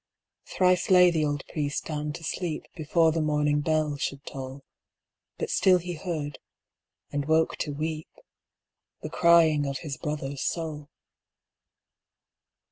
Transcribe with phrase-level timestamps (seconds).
[0.47, 4.63] Thrice lay the old priest down to sleep Before the morning bell should toll;
[5.37, 8.09] But still he heard—and woke to weep—
[9.03, 10.89] The crying of his brother's soul.